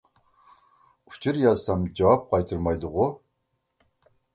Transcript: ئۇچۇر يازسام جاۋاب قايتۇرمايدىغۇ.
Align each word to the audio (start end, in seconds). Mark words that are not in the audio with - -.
ئۇچۇر 1.11 1.39
يازسام 1.43 1.85
جاۋاب 2.01 2.27
قايتۇرمايدىغۇ. 2.35 3.11